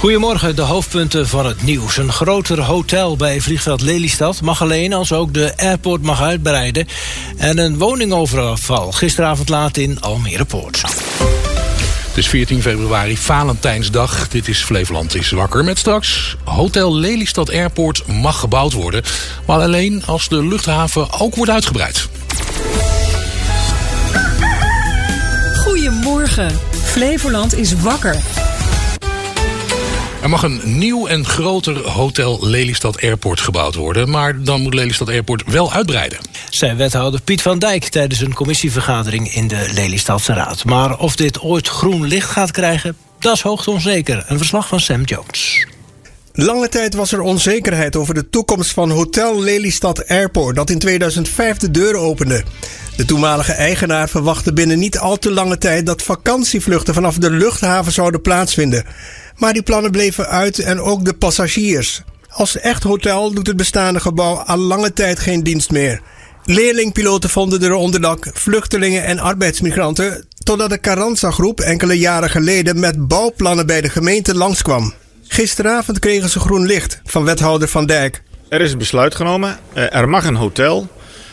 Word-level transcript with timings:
Goedemorgen, 0.00 0.56
de 0.56 0.62
hoofdpunten 0.62 1.28
van 1.28 1.46
het 1.46 1.62
nieuws. 1.62 1.96
Een 1.96 2.12
groter 2.12 2.60
hotel 2.60 3.16
bij 3.16 3.40
vliegveld 3.40 3.80
Lelystad 3.80 4.40
mag 4.40 4.62
alleen 4.62 4.92
als 4.92 5.12
ook 5.12 5.34
de 5.34 5.52
airport 5.56 6.02
mag 6.02 6.22
uitbreiden. 6.22 6.88
En 7.36 7.58
een 7.58 7.78
woningoverval 7.78 8.92
gisteravond 8.92 9.48
laat 9.48 9.76
in 9.76 10.00
Almere 10.00 10.44
Poort. 10.44 10.82
Het 12.08 12.16
is 12.16 12.28
14 12.28 12.62
februari, 12.62 13.16
Valentijnsdag. 13.16 14.28
Dit 14.28 14.48
is 14.48 14.64
Flevoland 14.64 15.14
is 15.14 15.30
wakker 15.30 15.64
met 15.64 15.78
straks. 15.78 16.36
Hotel 16.44 16.94
Lelystad 16.94 17.50
Airport 17.50 18.06
mag 18.06 18.40
gebouwd 18.40 18.72
worden. 18.72 19.02
Maar 19.46 19.60
alleen 19.60 20.02
als 20.06 20.28
de 20.28 20.46
luchthaven 20.46 21.20
ook 21.20 21.34
wordt 21.34 21.50
uitgebreid. 21.50 22.08
Goedemorgen. 25.54 26.58
Flevoland 26.84 27.56
is 27.56 27.74
wakker. 27.74 28.39
Er 30.22 30.28
mag 30.28 30.42
een 30.42 30.60
nieuw 30.64 31.06
en 31.06 31.24
groter 31.24 31.88
hotel 31.88 32.38
Lelystad 32.40 33.02
Airport 33.02 33.40
gebouwd 33.40 33.74
worden. 33.74 34.10
Maar 34.10 34.42
dan 34.42 34.62
moet 34.62 34.74
Lelystad 34.74 35.08
Airport 35.08 35.42
wel 35.46 35.72
uitbreiden. 35.72 36.18
Zei 36.50 36.74
wethouder 36.76 37.20
Piet 37.22 37.42
van 37.42 37.58
Dijk 37.58 37.84
tijdens 37.84 38.20
een 38.20 38.34
commissievergadering 38.34 39.34
in 39.34 39.48
de 39.48 39.70
Lelystadse 39.72 40.32
Raad. 40.32 40.64
Maar 40.64 40.98
of 40.98 41.16
dit 41.16 41.40
ooit 41.40 41.68
groen 41.68 42.06
licht 42.06 42.30
gaat 42.30 42.50
krijgen, 42.50 42.96
dat 43.18 43.34
is 43.34 43.42
hoogst 43.42 43.68
onzeker. 43.68 44.24
Een 44.26 44.38
verslag 44.38 44.68
van 44.68 44.80
Sam 44.80 45.02
Jones. 45.04 45.66
Lange 46.32 46.68
tijd 46.68 46.94
was 46.94 47.12
er 47.12 47.20
onzekerheid 47.20 47.96
over 47.96 48.14
de 48.14 48.30
toekomst 48.30 48.72
van 48.72 48.90
Hotel 48.90 49.40
Lelystad 49.40 50.08
Airport, 50.08 50.56
dat 50.56 50.70
in 50.70 50.78
2005 50.78 51.56
de 51.56 51.70
deuren 51.70 52.00
opende. 52.00 52.42
De 52.96 53.04
toenmalige 53.04 53.52
eigenaar 53.52 54.08
verwachtte 54.08 54.52
binnen 54.52 54.78
niet 54.78 54.98
al 54.98 55.18
te 55.18 55.30
lange 55.30 55.58
tijd 55.58 55.86
dat 55.86 56.02
vakantievluchten 56.02 56.94
vanaf 56.94 57.16
de 57.16 57.30
luchthaven 57.30 57.92
zouden 57.92 58.20
plaatsvinden. 58.20 58.84
Maar 59.36 59.52
die 59.52 59.62
plannen 59.62 59.90
bleven 59.90 60.28
uit 60.28 60.58
en 60.58 60.80
ook 60.80 61.04
de 61.04 61.14
passagiers. 61.14 62.02
Als 62.28 62.56
echt 62.56 62.82
hotel 62.82 63.32
doet 63.32 63.46
het 63.46 63.56
bestaande 63.56 64.00
gebouw 64.00 64.34
al 64.34 64.58
lange 64.58 64.92
tijd 64.92 65.18
geen 65.18 65.42
dienst 65.42 65.70
meer. 65.70 66.00
Leerlingpiloten 66.44 67.30
vonden 67.30 67.62
er 67.62 67.72
onderdak, 67.72 68.30
vluchtelingen 68.34 69.04
en 69.04 69.18
arbeidsmigranten, 69.18 70.26
totdat 70.42 70.70
de 70.70 70.80
Carranza-groep 70.80 71.60
enkele 71.60 71.98
jaren 71.98 72.30
geleden 72.30 72.80
met 72.80 73.08
bouwplannen 73.08 73.66
bij 73.66 73.80
de 73.80 73.88
gemeente 73.88 74.34
langskwam. 74.34 74.94
Gisteravond 75.32 75.98
kregen 75.98 76.28
ze 76.28 76.40
groen 76.40 76.66
licht 76.66 77.00
van 77.04 77.24
wethouder 77.24 77.68
Van 77.68 77.86
Dijk. 77.86 78.22
Er 78.48 78.60
is 78.60 78.72
een 78.72 78.78
besluit 78.78 79.14
genomen. 79.14 79.58
Eh, 79.72 79.94
er 79.94 80.08
mag 80.08 80.24
een 80.24 80.34
hotel, 80.34 80.88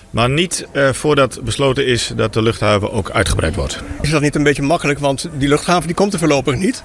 maar 0.10 0.30
niet 0.30 0.66
uh, 0.74 0.94
voordat 0.94 1.40
besloten 1.44 1.86
is 1.86 2.12
dat 2.16 2.34
de 2.34 2.42
luchthaven 2.42 2.92
ook 2.92 3.12
uitgebreid 3.12 3.56
wordt. 3.56 3.80
Is 4.02 4.10
dat 4.10 4.22
niet 4.22 4.36
een 4.36 4.44
beetje 4.44 4.62
makkelijk, 4.62 5.00
want 5.00 5.30
die 5.38 5.48
luchthaven 5.48 5.88
die 5.88 5.96
komt 5.96 6.14
er 6.14 6.20
voorlopig 6.20 6.56
niet? 6.56 6.84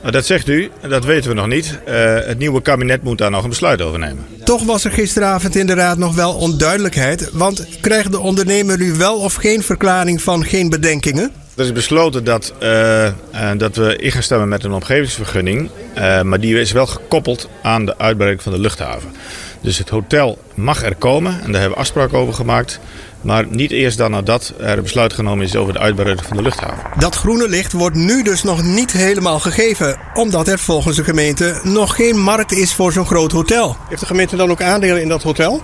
Nou, 0.00 0.12
dat 0.12 0.26
zegt 0.26 0.48
u, 0.48 0.70
dat 0.88 1.04
weten 1.04 1.30
we 1.30 1.36
nog 1.36 1.46
niet. 1.46 1.78
Uh, 1.88 1.94
het 2.14 2.38
nieuwe 2.38 2.62
kabinet 2.62 3.02
moet 3.02 3.18
daar 3.18 3.30
nog 3.30 3.42
een 3.42 3.48
besluit 3.48 3.82
over 3.82 3.98
nemen. 3.98 4.26
Toch 4.44 4.64
was 4.64 4.84
er 4.84 4.90
gisteravond 4.90 5.56
in 5.56 5.66
de 5.66 5.74
Raad 5.74 5.98
nog 5.98 6.14
wel 6.14 6.34
onduidelijkheid. 6.34 7.30
Want 7.32 7.66
krijgt 7.80 8.12
de 8.12 8.20
ondernemer 8.20 8.78
nu 8.78 8.92
wel 8.92 9.16
of 9.16 9.34
geen 9.34 9.62
verklaring 9.62 10.22
van 10.22 10.44
geen 10.44 10.68
bedenkingen? 10.68 11.32
Er 11.60 11.66
is 11.66 11.72
besloten 11.72 12.24
dat, 12.24 12.52
uh, 12.62 13.04
uh, 13.04 13.12
dat 13.56 13.76
we 13.76 13.96
in 13.96 14.12
gaan 14.12 14.22
stemmen 14.22 14.48
met 14.48 14.64
een 14.64 14.72
omgevingsvergunning. 14.72 15.70
maar 16.22 16.40
die 16.40 16.60
is 16.60 16.72
wel 16.72 16.86
gekoppeld 16.86 17.48
aan 17.62 17.84
de 17.84 17.98
uitbreiding 17.98 18.42
van 18.42 18.52
de 18.52 18.58
luchthaven. 18.58 19.12
Dus 19.60 19.78
het 19.78 19.88
hotel 19.88 20.38
mag 20.54 20.82
er 20.82 20.94
komen 20.94 21.32
en 21.32 21.52
daar 21.52 21.60
hebben 21.60 21.78
we 21.78 21.84
afspraken 21.84 22.18
over 22.18 22.34
gemaakt. 22.34 22.80
Maar 23.20 23.46
niet 23.48 23.70
eerst 23.70 23.98
dan 23.98 24.10
nadat 24.10 24.52
er 24.58 24.76
een 24.76 24.82
besluit 24.82 25.12
genomen 25.12 25.44
is 25.44 25.56
over 25.56 25.72
de 25.72 25.78
uitbreiding 25.78 26.26
van 26.26 26.36
de 26.36 26.42
luchthaven. 26.42 26.84
Dat 26.98 27.14
groene 27.14 27.48
licht 27.48 27.72
wordt 27.72 27.96
nu 27.96 28.22
dus 28.22 28.42
nog 28.42 28.62
niet 28.62 28.92
helemaal 28.92 29.40
gegeven. 29.40 29.98
Omdat 30.14 30.48
er 30.48 30.58
volgens 30.58 30.96
de 30.96 31.04
gemeente 31.04 31.60
nog 31.62 31.94
geen 31.96 32.18
markt 32.18 32.52
is 32.52 32.74
voor 32.74 32.92
zo'n 32.92 33.06
groot 33.06 33.32
hotel. 33.32 33.76
Heeft 33.88 34.00
de 34.00 34.06
gemeente 34.06 34.36
dan 34.36 34.50
ook 34.50 34.62
aandelen 34.62 35.02
in 35.02 35.08
dat 35.08 35.22
hotel? 35.22 35.62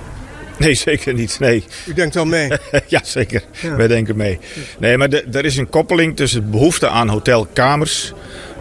Nee, 0.66 0.74
zeker 0.74 1.14
niet. 1.14 1.36
Nee. 1.40 1.64
U 1.86 1.92
denkt 1.94 2.14
wel 2.14 2.24
mee? 2.24 2.50
ja, 2.86 3.00
zeker. 3.02 3.42
Ja. 3.62 3.76
Wij 3.76 3.86
denken 3.86 4.16
mee. 4.16 4.38
Nee, 4.78 4.96
maar 4.96 5.08
de, 5.08 5.24
er 5.32 5.44
is 5.44 5.56
een 5.56 5.68
koppeling 5.68 6.16
tussen 6.16 6.40
de 6.40 6.50
behoefte 6.50 6.88
aan 6.88 7.08
hotelkamers 7.08 8.12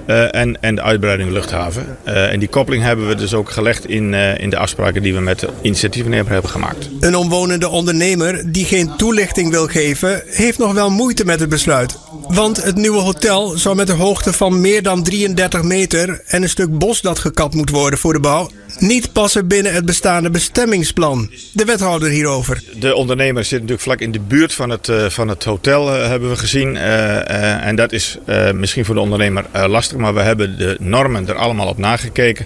uh, 0.08 0.36
en, 0.36 0.62
en 0.62 0.76
de 0.76 0.82
uitbreiding 0.82 1.32
luchthaven. 1.32 1.98
Uh, 2.08 2.32
en 2.32 2.40
die 2.40 2.48
koppeling 2.48 2.84
hebben 2.84 3.08
we 3.08 3.16
dus 3.16 3.34
ook 3.34 3.50
gelegd 3.50 3.88
in, 3.88 4.14
uh, 4.14 4.38
in 4.38 4.50
de 4.50 4.58
afspraken 4.58 5.02
die 5.02 5.14
we 5.14 5.20
met 5.20 5.40
de 5.40 5.50
initiatiefnemer 5.62 6.32
hebben 6.32 6.52
gemaakt. 6.52 6.90
Een 7.00 7.16
omwonende 7.16 7.70
ondernemer 7.70 8.52
die 8.52 8.66
geen 8.66 8.96
toelichting 8.98 9.50
wil 9.50 9.68
geven, 9.68 10.24
heeft 10.26 10.58
nog 10.58 10.74
wel 10.74 10.90
moeite 10.90 11.26
met 11.26 11.40
het 11.40 11.50
besluit. 11.50 11.98
Want 12.28 12.64
het 12.64 12.76
nieuwe 12.76 13.02
hotel 13.02 13.58
zou 13.58 13.76
met 13.76 13.90
een 13.90 13.98
hoogte 13.98 14.34
van 14.34 14.62
meer 14.62 14.84
dan 14.84 15.04
33 15.04 15.64
meter 15.64 16.22
en 16.28 16.44
een 16.44 16.50
stuk 16.50 16.78
bos 16.78 17.02
dat 17.02 17.20
gekapt 17.20 17.54
moet 17.54 17.70
worden 17.70 18.00
voor 18.00 18.14
de 18.14 18.20
bouw, 18.20 18.50
niet 18.80 19.14
passen 19.14 19.48
binnen 19.48 19.74
het 19.74 19.86
bestaande 19.86 20.30
bestemmingsplan. 20.30 21.32
De 21.54 21.66
wethouder 21.66 22.10
hierover. 22.10 22.64
De 22.80 22.96
ondernemer 22.96 23.44
zit 23.44 23.52
natuurlijk 23.52 23.82
vlak 23.82 24.00
in 24.00 24.12
de 24.12 24.20
buurt 24.20 24.54
van 24.54 24.70
het, 24.70 24.92
van 25.08 25.28
het 25.28 25.44
hotel, 25.44 25.88
hebben 25.88 26.30
we 26.30 26.36
gezien. 26.36 26.78
en 26.78 27.76
dat 27.76 27.92
is 27.92 28.18
misschien 28.54 28.86
voor 28.86 28.96
de 28.96 29.02
ondernemer 29.02 29.46
lastig 29.68 29.98
maar 29.98 30.14
we 30.14 30.22
hebben 30.22 30.58
de 30.58 30.78
normen 30.80 31.28
er 31.28 31.36
allemaal 31.36 31.68
op 31.68 31.78
nagekeken. 31.78 32.46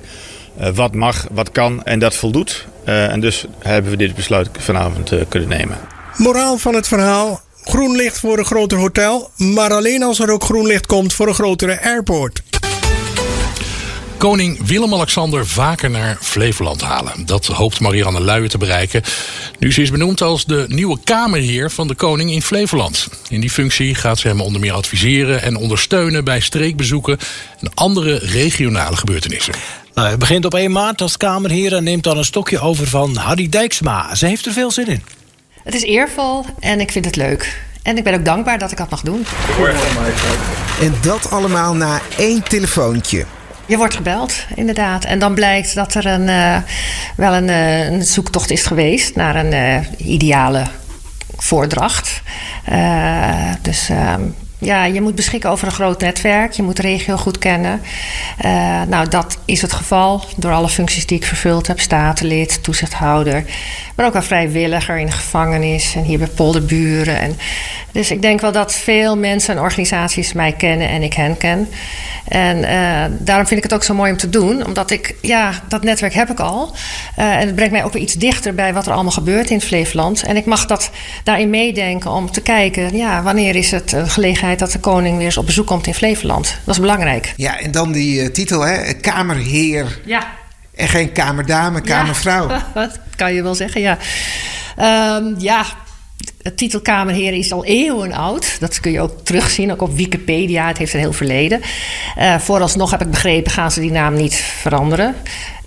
Uh, 0.60 0.70
wat 0.70 0.96
mag, 0.96 1.28
wat 1.32 1.52
kan 1.52 1.84
en 1.84 2.00
dat 2.00 2.16
voldoet. 2.16 2.66
Uh, 2.86 3.12
en 3.12 3.20
dus 3.20 3.46
hebben 3.60 3.92
we 3.92 3.98
dit 3.98 4.16
besluit 4.16 4.50
vanavond 4.60 5.12
uh, 5.12 5.22
kunnen 5.30 5.50
nemen. 5.50 5.78
Moraal 6.18 6.58
van 6.58 6.76
het 6.76 6.88
verhaal: 6.88 7.42
groen 7.64 7.96
licht 7.96 8.20
voor 8.20 8.38
een 8.38 8.46
groter 8.46 8.78
hotel, 8.78 9.32
maar 9.38 9.74
alleen 9.74 10.04
als 10.04 10.20
er 10.20 10.32
ook 10.32 10.44
groen 10.44 10.66
licht 10.66 10.86
komt 10.86 11.14
voor 11.14 11.28
een 11.28 11.34
grotere 11.34 11.82
airport 11.82 12.42
koning 14.20 14.66
Willem-Alexander 14.66 15.48
vaker 15.48 15.90
naar 15.90 16.18
Flevoland 16.22 16.82
halen. 16.82 17.26
Dat 17.26 17.46
hoopt 17.46 17.80
Marianne 17.80 18.22
Luijen 18.22 18.50
te 18.50 18.58
bereiken. 18.58 19.04
Nu 19.60 19.72
ze 19.72 19.82
is 19.82 19.92
benoemd 19.92 20.22
als 20.22 20.46
de 20.46 20.66
nieuwe 20.68 20.98
kamerheer 21.04 21.72
van 21.72 21.88
de 21.88 21.96
koning 21.96 22.32
in 22.32 22.42
Flevoland. 22.42 23.08
In 23.30 23.42
die 23.42 23.50
functie 23.50 23.96
gaat 23.96 24.20
ze 24.20 24.28
hem 24.28 24.42
onder 24.42 24.62
meer 24.62 24.74
adviseren 24.74 25.42
en 25.42 25.56
ondersteunen 25.56 26.24
bij 26.24 26.40
streekbezoeken 26.40 27.18
en 27.60 27.72
andere 27.74 28.18
regionale 28.18 28.96
gebeurtenissen. 28.96 29.54
Nou, 29.94 30.08
hij 30.08 30.18
begint 30.18 30.46
op 30.46 30.54
1 30.54 30.72
maart 30.72 31.02
als 31.02 31.18
kamerheer 31.18 31.74
en 31.74 31.84
neemt 31.84 32.04
dan 32.04 32.18
een 32.18 32.26
stokje 32.26 32.60
over 32.60 32.88
van 32.88 33.16
Harry 33.16 33.50
Dijksma. 33.50 34.16
Ze 34.16 34.26
heeft 34.26 34.46
er 34.46 34.54
veel 34.54 34.72
zin 34.72 34.88
in. 34.88 35.04
Het 35.64 35.74
is 35.74 35.84
eervol 35.84 36.46
en 36.60 36.80
ik 36.80 36.92
vind 36.92 37.06
het 37.06 37.16
leuk. 37.16 37.62
En 37.84 37.98
ik 37.98 38.04
ben 38.04 38.14
ook 38.14 38.26
dankbaar 38.26 38.60
dat 38.60 38.72
ik 38.72 38.78
dat 38.78 38.90
mag 38.90 39.02
doen. 39.02 39.26
En 40.82 40.94
dat 41.02 41.32
allemaal 41.32 41.74
na 41.74 42.02
één 42.18 42.44
telefoontje. 42.44 43.26
Je 43.70 43.78
wordt 43.78 43.96
gebeld, 43.96 44.46
inderdaad. 44.56 45.06
En 45.06 45.20
dan 45.20 45.34
blijkt 45.34 45.76
dat 45.76 45.94
er 45.94 46.06
een, 46.06 46.28
uh, 46.28 46.58
wel 47.16 47.34
een, 47.34 47.48
uh, 47.48 47.86
een, 47.86 48.04
zoektocht 48.04 48.50
is 48.50 48.66
geweest 48.66 49.16
naar 49.16 49.36
een 49.36 49.54
uh, 49.54 50.10
ideale 50.14 50.64
voordracht. 51.38 52.22
dus 53.62 53.90
ehm, 53.90 54.22
ja, 54.60 54.86
je 54.86 55.02
moet 55.02 55.16
beschikken 55.16 55.50
over 55.50 55.68
een 55.68 55.74
groot 55.74 56.02
netwerk. 56.02 56.52
Je 56.52 56.64
moet 56.64 56.76
de 56.76 56.82
regio 56.82 57.18
goed 57.18 57.38
kennen. 57.38 57.82
Uh, 58.46 58.82
nou, 58.88 59.10
dat 59.10 59.38
is 59.46 59.62
het 59.62 59.74
geval 59.74 60.24
door 60.36 60.52
alle 60.52 60.70
functies 60.70 61.06
die 61.06 61.18
ik 61.18 61.26
vervuld 61.26 61.68
heb. 61.68 61.80
Statenlid, 61.80 62.64
toezichthouder. 62.64 63.44
Maar 63.96 64.06
ook 64.06 64.16
al 64.16 64.22
vrijwilliger 64.22 64.98
in 64.98 65.06
de 65.06 65.12
gevangenis. 65.12 65.96
En 65.96 66.04
hier 66.04 66.18
bij 66.18 66.28
polderburen. 66.28 67.20
En, 67.20 67.38
dus 67.92 68.12
ik 68.12 68.22
denk 68.22 68.42
wel 68.42 68.52
dat 68.52 68.74
veel 68.74 69.18
mensen 69.18 69.56
en 69.56 69.62
organisaties 69.62 70.34
mij 70.34 70.52
kennen 70.52 70.90
en 70.90 71.04
ik 71.04 71.14
hen 71.14 71.38
ken. 71.38 71.70
En 72.28 72.58
uh, 72.58 73.18
daarom 73.20 73.48
vind 73.48 73.64
ik 73.64 73.64
het 73.64 73.74
ook 73.74 73.84
zo 73.84 73.94
mooi 73.94 74.12
om 74.12 74.18
te 74.18 74.30
doen. 74.30 74.66
Omdat 74.66 74.92
ik, 74.92 75.16
ja, 75.22 75.52
dat 75.68 75.84
netwerk 75.84 76.14
heb 76.14 76.30
ik 76.30 76.40
al. 76.40 76.76
Uh, 77.20 77.26
en 77.36 77.46
het 77.46 77.56
brengt 77.56 77.74
mij 77.74 77.84
ook 77.84 77.94
weer 77.94 78.02
iets 78.02 78.14
dichter 78.14 78.56
bij 78.56 78.74
wat 78.74 78.86
er 78.86 78.94
allemaal 78.94 79.12
gebeurt 79.12 79.50
in 79.50 79.62
Flevoland. 79.62 80.24
En 80.24 80.36
ik 80.36 80.46
mag 80.46 80.66
dat 80.66 80.90
daarin 81.24 81.50
meedenken 81.50 82.12
om 82.12 82.32
te 82.32 82.42
kijken... 82.42 82.98
ja, 82.98 83.22
wanneer 83.22 83.56
is 83.56 83.72
het 83.72 83.92
een 83.92 84.10
gelegenheid 84.10 84.49
dat 84.58 84.72
de 84.72 84.80
koning 84.80 85.18
weer 85.18 85.26
eens 85.26 85.38
op 85.38 85.46
bezoek 85.46 85.68
komt 85.68 85.88
in 85.88 85.94
Flevoland. 85.94 86.58
Dat 86.64 86.76
is 86.76 86.82
belangrijk. 86.82 87.34
Ja, 87.36 87.60
en 87.60 87.72
dan 87.72 87.92
die 87.92 88.22
uh, 88.22 88.30
titel, 88.30 88.62
hè? 88.62 88.94
Kamerheer. 88.94 90.00
Ja. 90.06 90.28
En 90.76 90.88
geen 90.88 91.12
kamerdame, 91.12 91.82
kamervrouw. 91.82 92.50
Ja, 92.50 92.68
dat 92.74 93.00
kan 93.16 93.34
je 93.34 93.44
wel 93.44 93.56
zeggen, 93.56 93.82
ja. 93.82 93.98
Um, 95.18 95.36
ja, 95.38 95.66
het 96.42 96.58
titel 96.58 96.82
Kamerheer 96.82 97.34
is 97.34 97.52
al 97.52 97.66
eeuwen 97.66 98.14
oud. 98.14 98.60
Dat 98.60 98.80
kun 98.80 98.92
je 98.92 99.02
ook 99.02 99.20
terugzien, 99.24 99.72
ook 99.72 99.82
op 99.82 99.96
Wikipedia. 99.96 100.68
Het 100.68 100.78
heeft 100.78 100.94
een 100.94 101.00
heel 101.00 101.14
verleden. 101.14 101.62
Uh, 102.18 102.40
vooralsnog 102.40 102.92
heb 102.92 103.02
ik 103.02 103.12
begrepen, 103.12 103.52
gaan 103.52 103.72
ze 103.72 103.80
die 103.80 103.92
naam 103.92 104.14
niet 104.14 104.36
veranderen. 104.36 105.16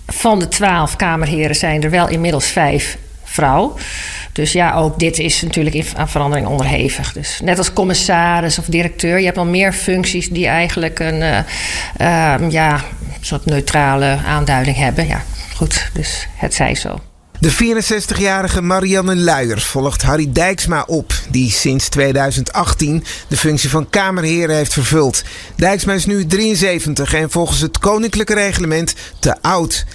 Van 0.07 0.39
de 0.39 0.47
twaalf 0.47 0.95
Kamerheren 0.95 1.55
zijn 1.55 1.83
er 1.83 1.89
wel 1.89 2.09
inmiddels 2.09 2.45
vijf 2.45 2.97
vrouw. 3.23 3.75
Dus 4.33 4.51
ja, 4.51 4.73
ook 4.73 4.99
dit 4.99 5.19
is 5.19 5.41
natuurlijk 5.41 5.93
aan 5.95 6.09
verandering 6.09 6.47
onderhevig. 6.47 7.13
Dus 7.13 7.39
net 7.43 7.57
als 7.57 7.73
commissaris 7.73 8.59
of 8.59 8.65
directeur, 8.65 9.19
je 9.19 9.25
hebt 9.25 9.37
al 9.37 9.45
meer 9.45 9.73
functies 9.73 10.29
die 10.29 10.47
eigenlijk 10.47 10.99
een 10.99 11.21
uh, 11.21 11.39
uh, 12.01 12.49
ja, 12.49 12.81
soort 13.21 13.45
neutrale 13.45 14.19
aanduiding 14.25 14.77
hebben. 14.77 15.07
Ja, 15.07 15.23
goed, 15.55 15.89
dus 15.93 16.27
het 16.35 16.53
zij 16.53 16.75
zo. 16.75 16.99
De 17.39 17.51
64-jarige 17.51 18.61
Marianne 18.61 19.15
Luijers 19.15 19.63
volgt 19.63 20.01
Harry 20.01 20.29
Dijksma 20.31 20.83
op, 20.87 21.13
die 21.29 21.51
sinds 21.51 21.89
2018 21.89 23.03
de 23.27 23.37
functie 23.37 23.69
van 23.69 23.89
Kamerheer 23.89 24.49
heeft 24.49 24.73
vervuld. 24.73 25.23
Dijksma 25.55 25.93
is 25.93 26.05
nu 26.05 26.25
73 26.25 27.13
en 27.13 27.31
volgens 27.31 27.59
het 27.59 27.79
koninklijke 27.79 28.33
reglement 28.33 28.93
te 29.19 29.41
oud. 29.41 29.85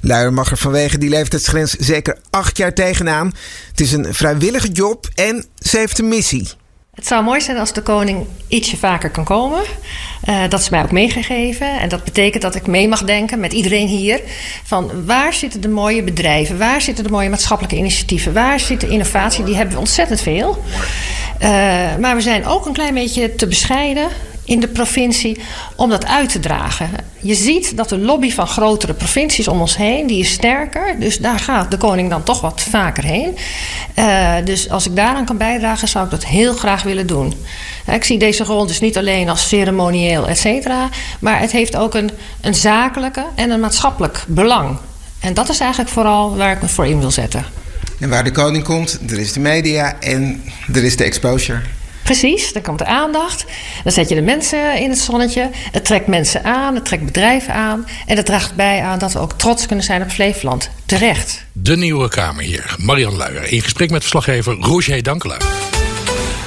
Luijer 0.00 0.32
mag 0.32 0.50
er 0.50 0.56
vanwege 0.56 0.98
die 0.98 1.08
leeftijdsgrens 1.08 1.72
zeker 1.72 2.18
acht 2.30 2.56
jaar 2.56 2.74
tegenaan. 2.74 3.32
Het 3.70 3.80
is 3.80 3.92
een 3.92 4.14
vrijwillige 4.14 4.68
job 4.68 5.08
en 5.14 5.44
ze 5.58 5.78
heeft 5.78 5.98
een 5.98 6.08
missie. 6.08 6.48
Het 6.94 7.06
zou 7.06 7.24
mooi 7.24 7.40
zijn 7.40 7.56
als 7.56 7.72
de 7.72 7.82
koning 7.82 8.26
ietsje 8.48 8.76
vaker 8.76 9.10
kan 9.10 9.24
komen. 9.24 9.62
Uh, 10.28 10.48
dat 10.48 10.60
is 10.60 10.68
mij 10.68 10.82
ook 10.82 10.92
meegegeven. 10.92 11.80
En 11.80 11.88
dat 11.88 12.04
betekent 12.04 12.42
dat 12.42 12.54
ik 12.54 12.66
mee 12.66 12.88
mag 12.88 13.04
denken 13.04 13.40
met 13.40 13.52
iedereen 13.52 13.86
hier. 13.86 14.20
Van 14.64 15.06
waar 15.06 15.32
zitten 15.32 15.60
de 15.60 15.68
mooie 15.68 16.02
bedrijven? 16.02 16.58
Waar 16.58 16.80
zitten 16.80 17.04
de 17.04 17.10
mooie 17.10 17.28
maatschappelijke 17.28 17.76
initiatieven? 17.76 18.32
Waar 18.32 18.60
zit 18.60 18.80
de 18.80 18.88
innovatie? 18.88 19.44
Die 19.44 19.56
hebben 19.56 19.74
we 19.74 19.80
ontzettend 19.80 20.20
veel. 20.20 20.64
Uh, 21.42 21.48
maar 21.96 22.14
we 22.14 22.20
zijn 22.20 22.46
ook 22.46 22.66
een 22.66 22.72
klein 22.72 22.94
beetje 22.94 23.34
te 23.34 23.46
bescheiden 23.46 24.08
in 24.48 24.60
de 24.60 24.68
provincie 24.68 25.40
om 25.76 25.90
dat 25.90 26.06
uit 26.06 26.32
te 26.32 26.40
dragen. 26.40 26.90
Je 27.20 27.34
ziet 27.34 27.76
dat 27.76 27.88
de 27.88 27.98
lobby 27.98 28.30
van 28.32 28.46
grotere 28.46 28.94
provincies 28.94 29.48
om 29.48 29.60
ons 29.60 29.76
heen, 29.76 30.06
die 30.06 30.20
is 30.20 30.32
sterker. 30.32 30.96
Dus 30.98 31.18
daar 31.18 31.38
gaat 31.38 31.70
de 31.70 31.76
koning 31.76 32.10
dan 32.10 32.22
toch 32.22 32.40
wat 32.40 32.60
vaker 32.60 33.04
heen. 33.04 33.36
Uh, 33.98 34.34
dus 34.44 34.70
als 34.70 34.86
ik 34.86 34.96
daaraan 34.96 35.24
kan 35.24 35.36
bijdragen, 35.36 35.88
zou 35.88 36.04
ik 36.04 36.10
dat 36.10 36.24
heel 36.24 36.54
graag 36.54 36.82
willen 36.82 37.06
doen. 37.06 37.34
Ik 37.92 38.04
zie 38.04 38.18
deze 38.18 38.44
rol 38.44 38.66
dus 38.66 38.80
niet 38.80 38.96
alleen 38.96 39.28
als 39.28 39.48
ceremonieel, 39.48 40.28
et 40.28 40.38
cetera. 40.38 40.88
Maar 41.20 41.40
het 41.40 41.50
heeft 41.50 41.76
ook 41.76 41.94
een, 41.94 42.10
een 42.40 42.54
zakelijke 42.54 43.24
en 43.34 43.50
een 43.50 43.60
maatschappelijk 43.60 44.24
belang. 44.26 44.78
En 45.20 45.34
dat 45.34 45.48
is 45.48 45.60
eigenlijk 45.60 45.90
vooral 45.90 46.36
waar 46.36 46.52
ik 46.52 46.62
me 46.62 46.68
voor 46.68 46.86
in 46.86 46.98
wil 46.98 47.10
zetten. 47.10 47.44
En 48.00 48.08
waar 48.08 48.24
de 48.24 48.30
koning 48.30 48.64
komt, 48.64 48.98
er 49.10 49.18
is 49.18 49.32
de 49.32 49.40
media 49.40 50.00
en 50.00 50.42
er 50.74 50.84
is 50.84 50.96
de 50.96 51.04
exposure. 51.04 51.60
Precies, 52.08 52.52
dan 52.52 52.62
komt 52.62 52.78
de 52.78 52.84
aandacht. 52.84 53.44
Dan 53.84 53.92
zet 53.92 54.08
je 54.08 54.14
de 54.14 54.20
mensen 54.20 54.80
in 54.80 54.90
het 54.90 54.98
zonnetje. 54.98 55.50
Het 55.72 55.84
trekt 55.84 56.06
mensen 56.06 56.44
aan, 56.44 56.74
het 56.74 56.84
trekt 56.84 57.04
bedrijven 57.04 57.54
aan. 57.54 57.86
En 58.06 58.16
het 58.16 58.26
draagt 58.26 58.54
bij 58.54 58.82
aan 58.82 58.98
dat 58.98 59.12
we 59.12 59.18
ook 59.18 59.32
trots 59.32 59.66
kunnen 59.66 59.84
zijn 59.84 60.02
op 60.02 60.10
Flevoland. 60.10 60.70
Terecht. 60.86 61.44
De 61.52 61.76
nieuwe 61.76 62.08
Kamerheer, 62.08 62.74
Marian 62.78 63.16
Luijer. 63.16 63.52
In 63.52 63.62
gesprek 63.62 63.90
met 63.90 64.00
verslaggever 64.00 64.56
Roger 64.60 65.02
Dankelaar. 65.02 65.38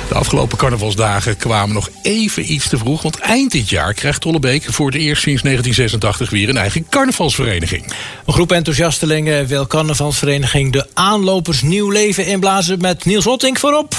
De 0.08 0.16
afgelopen 0.16 0.58
carnavalsdagen 0.58 1.38
kwamen 1.38 1.76
nog 1.76 1.90
even 2.02 2.52
iets 2.52 2.70
te 2.70 2.78
vroeg. 2.78 3.02
Want 3.02 3.20
eind 3.20 3.52
dit 3.52 3.70
jaar 3.70 3.94
krijgt 3.94 4.22
Tollebeek 4.22 4.64
voor 4.64 4.86
het 4.86 4.96
eerst 4.96 5.22
sinds 5.22 5.42
1986 5.42 6.30
weer 6.30 6.50
een 6.50 6.58
eigen 6.58 6.86
carnavalsvereniging. 6.90 7.94
Een 8.26 8.34
groep 8.34 8.52
enthousiastelingen 8.52 9.48
wil 9.48 9.68
carnavalsvereniging 9.68 10.72
de 10.72 10.88
aanlopers 10.94 11.62
nieuw 11.62 11.90
leven 11.90 12.26
inblazen 12.26 12.80
met 12.80 13.06
Niels 13.06 13.28
Ottink 13.28 13.60
voorop. 13.60 13.96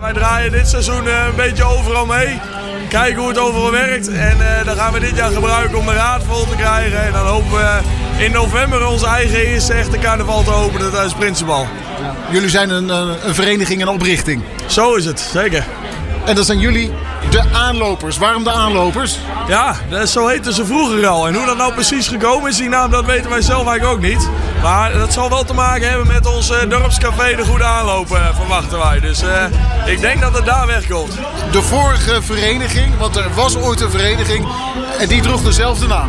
Wij 0.00 0.12
draaien 0.12 0.52
dit 0.52 0.68
seizoen 0.68 1.08
eh, 1.08 1.26
een 1.28 1.36
beetje 1.36 1.64
overal 1.64 2.06
mee. 2.06 2.40
Kijken 2.88 3.18
hoe 3.18 3.28
het 3.28 3.38
overal 3.38 3.70
werkt. 3.70 4.08
En 4.08 4.36
uh, 4.38 4.64
dan 4.64 4.76
gaan 4.76 4.92
we 4.92 5.00
dit 5.00 5.16
jaar 5.16 5.30
gebruiken 5.30 5.78
om 5.78 5.86
de 5.86 5.92
raad 5.92 6.22
vol 6.24 6.46
te 6.46 6.56
krijgen. 6.56 7.06
En 7.06 7.12
dan 7.12 7.26
hopen 7.26 7.50
we 7.50 7.80
in 8.24 8.32
november 8.32 8.86
onze 8.86 9.06
eigen 9.06 9.38
eerste 9.38 9.72
echte 9.72 9.98
carnaval 9.98 10.42
te 10.42 10.52
openen 10.52 10.90
tijdens 10.90 11.14
Prinsenbal. 11.14 11.66
Jullie 12.30 12.48
zijn 12.48 12.70
een, 12.70 12.88
een 12.88 13.34
vereniging 13.34 13.80
en 13.80 13.88
oprichting. 13.88 14.42
Zo 14.66 14.94
is 14.94 15.04
het, 15.04 15.20
zeker. 15.20 15.66
En 16.24 16.34
dat 16.34 16.46
zijn 16.46 16.58
jullie 16.58 16.92
de 17.28 17.42
aanlopers. 17.52 18.18
Waarom 18.18 18.44
de 18.44 18.50
aanlopers? 18.50 19.18
Ja, 19.48 19.74
zo 20.06 20.26
heten 20.26 20.52
ze 20.52 20.66
vroeger 20.66 21.06
al. 21.06 21.26
En 21.26 21.34
hoe 21.34 21.46
dat 21.46 21.56
nou 21.56 21.72
precies 21.72 22.08
gekomen 22.08 22.50
is, 22.50 22.56
die 22.56 22.68
naam, 22.68 22.90
dat 22.90 23.04
weten 23.04 23.30
wij 23.30 23.40
zelf 23.40 23.66
eigenlijk 23.66 23.96
ook 23.96 24.10
niet. 24.10 24.28
Maar 24.62 24.92
dat 24.92 25.12
zal 25.12 25.28
wel 25.28 25.44
te 25.44 25.54
maken 25.54 25.88
hebben 25.88 26.06
met 26.06 26.26
ons 26.26 26.50
uh, 26.50 26.56
dorpscafé 26.68 27.36
De 27.36 27.44
Goede 27.44 27.64
Aanloop, 27.64 28.10
uh, 28.10 28.34
verwachten 28.34 28.78
wij. 28.78 29.00
Dus 29.00 29.22
uh, 29.22 29.44
ik 29.84 30.00
denk 30.00 30.20
dat 30.20 30.34
het 30.34 30.44
daar 30.44 30.66
wegkomt. 30.66 31.12
De 31.50 31.62
vorige 31.62 32.22
vereniging, 32.22 32.98
want 32.98 33.16
er 33.16 33.34
was 33.34 33.56
ooit 33.56 33.80
een 33.80 33.90
vereniging, 33.90 34.48
en 34.98 35.08
die 35.08 35.22
droeg 35.22 35.42
dezelfde 35.42 35.86
naam. 35.86 36.08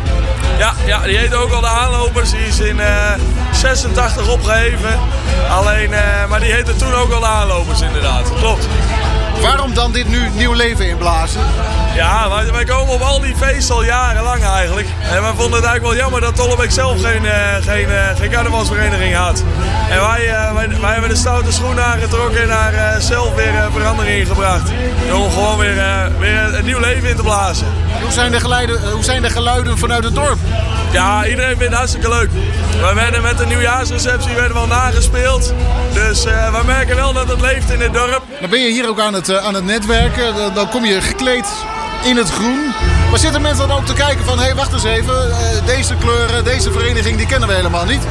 Ja, 0.58 0.72
ja 0.86 0.98
die 0.98 1.16
heette 1.16 1.36
ook 1.36 1.52
al 1.52 1.60
De 1.60 1.66
Aanlopers. 1.66 2.30
Die 2.30 2.46
is 2.46 2.60
in 2.60 2.80
86 3.52 4.28
opgeheven. 4.28 4.98
Alleen, 5.50 5.90
maar 6.28 6.40
die 6.40 6.52
heette 6.52 6.76
toen 6.76 6.94
ook 6.94 7.12
al 7.12 7.20
De 7.20 7.26
Aanlopers 7.26 7.80
inderdaad. 7.80 8.32
Klopt. 8.38 8.68
Waarom 9.42 9.74
dan 9.74 9.92
dit 9.92 10.08
nu 10.08 10.28
nieuw 10.34 10.52
leven 10.52 10.88
inblazen? 10.88 11.40
Ja, 11.94 12.28
wij, 12.28 12.52
wij, 12.52 12.64
komen 12.64 12.94
op 12.94 13.00
al 13.00 13.20
die 13.20 13.36
feesten 13.36 13.74
al 13.74 13.84
jarenlang 13.84 14.44
eigenlijk. 14.44 14.86
En 15.10 15.22
wij 15.22 15.32
vonden 15.36 15.60
het 15.60 15.64
eigenlijk 15.64 15.82
wel 15.82 15.96
jammer 15.96 16.20
dat 16.20 16.36
Tollebeek 16.36 16.70
zelf 16.70 17.02
geen, 17.02 17.24
uh, 17.24 17.32
geen, 17.60 17.88
uh, 17.88 18.16
geen 18.16 18.30
carnavalsvereniging 18.30 19.14
had. 19.14 19.42
En 19.90 20.00
wij, 20.00 20.26
uh, 20.26 20.52
wij, 20.52 20.68
wij, 20.80 20.92
hebben 20.92 21.08
de 21.08 21.16
stoute 21.16 21.52
schoen 21.52 21.80
aangetrokken 21.80 22.42
en 22.42 22.48
daar 22.48 23.00
zelf 23.00 23.34
weer 23.34 23.52
verandering 23.72 24.18
in 24.18 24.26
gebracht. 24.26 24.70
Om 25.12 25.30
gewoon 25.30 25.58
weer, 25.58 26.10
weer 26.18 26.54
een 26.54 26.64
nieuw 26.64 26.80
leven 26.80 27.08
in 27.08 27.16
te 27.16 27.22
blazen. 27.22 27.66
Hoe 28.02 28.12
zijn, 28.12 28.32
de 28.32 28.40
geluiden, 28.40 28.90
hoe 28.90 29.04
zijn 29.04 29.22
de 29.22 29.30
geluiden 29.30 29.78
vanuit 29.78 30.04
het 30.04 30.14
dorp? 30.14 30.38
Ja, 30.92 31.26
iedereen 31.26 31.56
vindt 31.56 31.64
het 31.64 31.74
hartstikke 31.74 32.08
leuk. 32.08 32.30
We 32.80 32.92
werden 32.94 33.22
met 33.22 33.38
de 33.38 33.46
nieuwjaarsreceptie 33.46 34.34
werden 34.34 34.54
wel 34.54 34.66
nagespeeld. 34.66 35.54
Dus 35.92 36.26
uh, 36.26 36.60
we 36.60 36.66
merken 36.66 36.96
wel 36.96 37.12
dat 37.12 37.28
het 37.28 37.40
leeft 37.40 37.70
in 37.70 37.80
het 37.80 37.92
dorp. 37.92 38.22
Dan 38.42 38.50
ben 38.50 38.60
je 38.60 38.70
hier 38.70 38.88
ook 38.88 39.00
aan 39.00 39.14
het, 39.14 39.28
uh, 39.28 39.36
aan 39.36 39.54
het 39.54 39.64
netwerken. 39.64 40.54
Dan, 40.54 40.68
kom 40.68 40.84
je 40.84 41.00
gekleed 41.00 41.46
in 42.04 42.16
het 42.16 42.30
groen. 42.30 42.72
Maar 43.10 43.18
zitten 43.18 43.42
mensen 43.42 43.68
dan 43.68 43.76
ook 43.76 43.86
te 43.86 43.92
kijken 43.92 44.24
van... 44.24 44.38
hé, 44.38 44.44
hey, 44.44 44.54
wacht 44.54 44.72
eens 44.72 44.84
even, 44.84 45.28
uh, 45.28 45.66
deze 45.66 45.94
kleuren, 45.94 46.44
deze 46.44 46.72
vereniging, 46.72 47.16
die 47.16 47.26
kennen 47.26 47.48
we 47.48 47.54
helemaal 47.54 47.84
niet? 47.84 48.02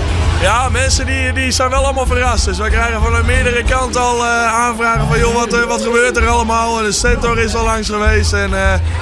Ja, 0.42 0.69
mensen 0.69 1.06
die, 1.06 1.33
die 1.33 1.51
zijn 1.51 1.69
wel 1.69 1.83
allemaal 1.83 2.06
verrast. 2.06 2.45
Dus 2.45 2.57
wij 2.57 2.69
krijgen 2.69 3.01
van 3.01 3.25
meerdere 3.25 3.63
kanten 3.63 4.01
al 4.01 4.18
uh, 4.18 4.54
aanvragen 4.54 5.07
van... 5.07 5.19
joh, 5.19 5.33
wat, 5.33 5.66
wat 5.66 5.81
gebeurt 5.81 6.18
er 6.18 6.28
allemaal? 6.28 6.75
De 6.75 6.92
Stentor 6.92 7.39
is 7.39 7.56
al 7.56 7.63
langs 7.63 7.89
geweest. 7.89 8.34
En, 8.34 8.51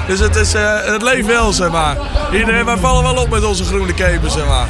dus 0.07 0.19
het, 0.19 0.35
is, 0.35 0.53
het 0.91 1.01
leeft 1.01 1.27
wel, 1.27 1.53
zeg 1.53 1.69
maar. 1.69 1.97
Iedereen, 2.31 2.65
wij 2.65 2.77
vallen 2.77 3.03
wel 3.03 3.23
op 3.23 3.29
met 3.29 3.45
onze 3.45 3.63
groene 3.63 3.93
kepen, 3.93 4.31
zeg 4.31 4.45
maar. 4.45 4.67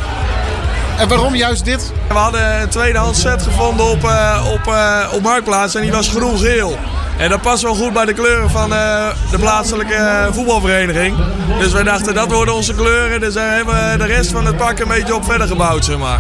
En 1.00 1.08
waarom 1.08 1.36
juist 1.36 1.66
dit? 1.66 1.92
We 2.08 2.14
hadden 2.14 2.62
een 2.62 2.70
tweedehands 2.70 3.22
set 3.22 3.42
gevonden 3.44 3.86
op, 3.86 4.04
uh, 4.04 4.46
op, 4.52 4.68
uh, 4.68 5.14
op 5.14 5.22
Marktplaats 5.22 5.76
en 5.76 5.82
die 5.82 5.92
was 5.92 6.08
groen-geel. 6.10 6.78
En 7.18 7.30
dat 7.30 7.42
past 7.42 7.64
wel 7.64 7.76
goed 7.76 7.94
bij 7.94 8.06
de 8.06 8.14
kleuren 8.14 8.50
van 8.50 8.74
uh, 8.74 9.08
de 9.32 9.40
plaatselijke 9.40 10.30
voetbalvereniging. 10.32 11.18
Dus 11.60 11.72
wij 11.72 11.84
dachten 11.84 12.14
dat 12.14 12.32
worden 12.32 12.54
onze 12.54 12.74
kleuren. 12.74 13.20
Dus 13.20 13.34
daar 13.34 13.56
hebben 13.56 13.92
we 13.92 13.98
de 13.98 14.06
rest 14.06 14.32
van 14.32 14.46
het 14.46 14.58
pak 14.58 14.80
een 14.80 14.88
beetje 14.88 15.16
op 15.16 15.26
verder 15.26 15.48
gebouwd, 15.48 15.86
zeg 15.86 15.98
maar. 15.98 16.20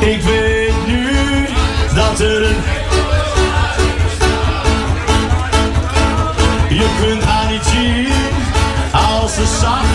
Ik 0.00 0.22
weet 0.22 0.86
nu 0.86 1.46
dat 1.94 2.20
er 2.20 2.42
een... 2.42 2.81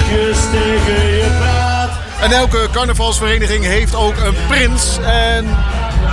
zachtjes 0.08 0.38
tegen 0.52 1.08
je 1.08 1.36
praat. 1.40 1.90
En 2.22 2.32
elke 2.32 2.68
carnavalsvereniging 2.72 3.66
heeft 3.66 3.96
ook 3.96 4.18
een 4.18 4.36
prins. 4.48 4.98
En 5.04 5.48